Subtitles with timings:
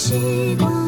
[0.00, 0.14] 时
[0.60, 0.87] 光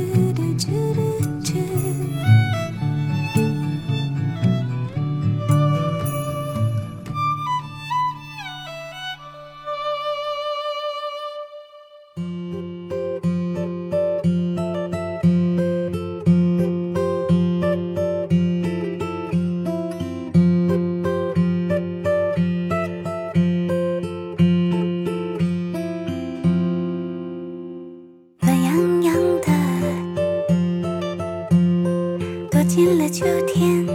[32.73, 33.85] 进了秋天，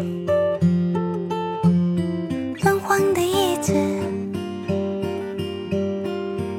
[2.60, 3.72] 昏黄的叶子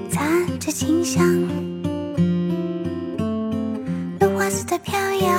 [0.09, 0.23] 擦
[0.59, 1.23] 着清香，
[4.19, 5.29] 芦花似的飘摇，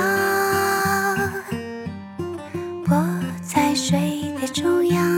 [2.89, 3.99] 我在水
[4.41, 5.18] 的中央。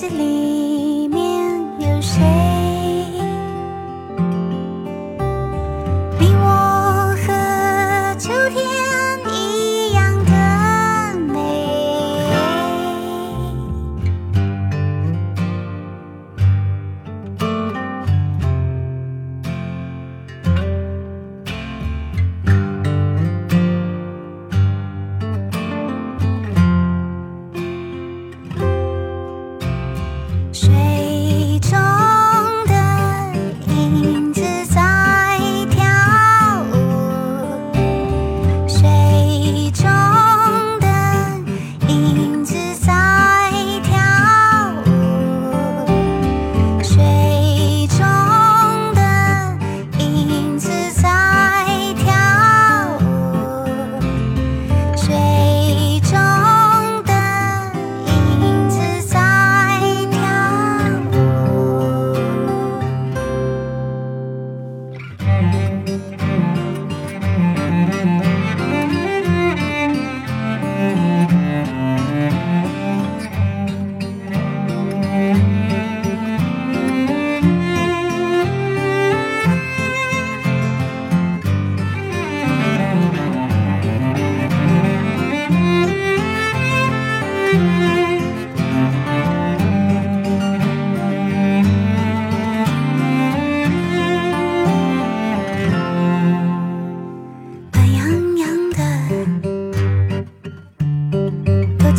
[0.00, 0.47] easily.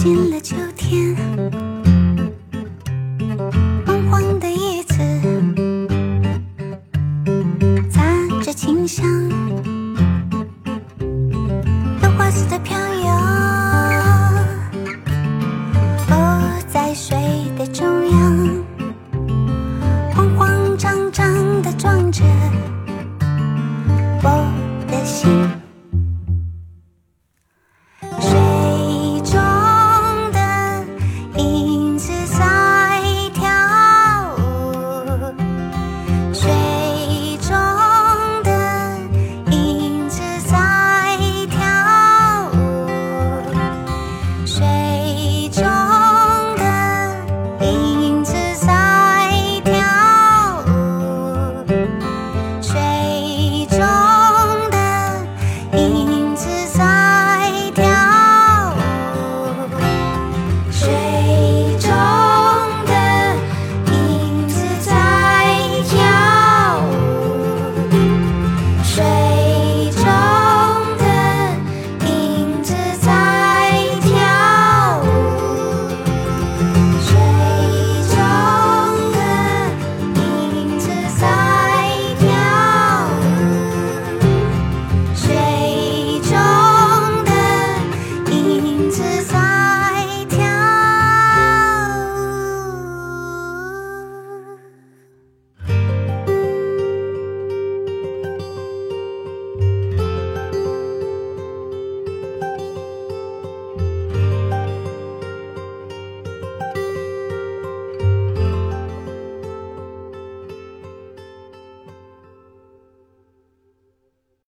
[0.01, 1.13] 进了秋天，
[3.85, 4.97] 黄黄的叶子
[7.91, 8.01] 杂
[8.41, 9.05] 着清香，
[12.01, 13.11] 油花似的飘摇，
[16.07, 16.15] 落
[16.69, 17.17] 在水
[17.57, 18.63] 的中央，
[20.15, 22.23] 慌慌张张的撞着。